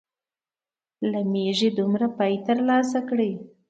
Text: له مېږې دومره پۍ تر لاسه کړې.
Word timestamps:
له 1.11 1.19
مېږې 1.31 1.69
دومره 1.79 2.05
پۍ 2.17 2.33
تر 2.45 2.57
لاسه 2.67 2.99
کړې. 3.09 3.31